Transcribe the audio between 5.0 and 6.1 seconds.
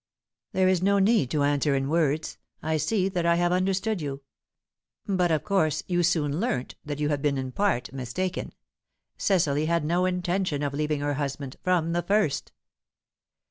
But of course you